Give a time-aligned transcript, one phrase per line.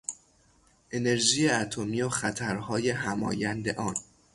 [0.91, 3.95] انرژی اتمی و خطرهای همایند آن